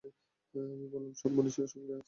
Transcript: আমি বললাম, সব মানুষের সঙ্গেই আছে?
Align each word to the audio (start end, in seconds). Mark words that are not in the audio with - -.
আমি 0.55 0.87
বললাম, 0.93 1.13
সব 1.13 1.31
মানুষের 1.31 1.67
সঙ্গেই 1.67 1.89
আছে? 1.89 1.99